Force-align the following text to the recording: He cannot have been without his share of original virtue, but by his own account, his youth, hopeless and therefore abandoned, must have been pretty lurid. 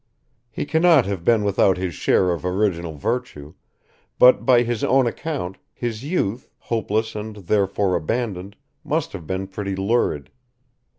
He 0.49 0.65
cannot 0.65 1.05
have 1.05 1.23
been 1.23 1.43
without 1.43 1.77
his 1.77 1.93
share 1.93 2.31
of 2.31 2.43
original 2.43 2.93
virtue, 2.95 3.53
but 4.17 4.43
by 4.47 4.63
his 4.63 4.83
own 4.83 5.05
account, 5.05 5.57
his 5.75 6.03
youth, 6.03 6.49
hopeless 6.57 7.13
and 7.13 7.35
therefore 7.35 7.95
abandoned, 7.95 8.55
must 8.83 9.13
have 9.13 9.27
been 9.27 9.45
pretty 9.45 9.75
lurid. 9.75 10.31